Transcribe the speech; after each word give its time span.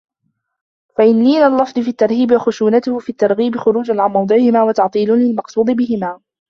فَإِنَّ 0.97 1.23
لِينَ 1.23 1.43
اللَّفْظِ 1.43 1.79
فِي 1.83 1.87
التَّرْهِيبِ 1.89 2.31
وَخُشُونَتُهُ 2.31 2.99
فِي 2.99 3.09
التَّرْغِيبِ 3.09 3.57
خُرُوجٌ 3.57 3.91
عَنْ 3.91 4.11
مَوْضِعِهِمَا 4.11 4.63
وَتَعْطِيلٌ 4.63 5.09
لِلْمَقْصُودِ 5.11 5.71
بِهِمَا 5.71 6.19